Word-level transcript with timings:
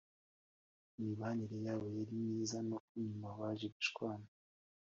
Imibanire 0.99 1.57
yabo, 1.65 1.85
yari 1.97 2.13
myiza 2.23 2.57
nuko 2.67 2.93
nyuma 3.05 3.27
baje 3.39 3.67
gushwana 3.75 4.27